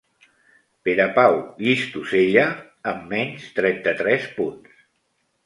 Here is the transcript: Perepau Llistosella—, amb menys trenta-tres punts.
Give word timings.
Perepau 0.87 1.37
Llistosella—, 1.65 2.47
amb 2.93 3.07
menys 3.13 3.45
trenta-tres 3.61 4.27
punts. 4.41 4.75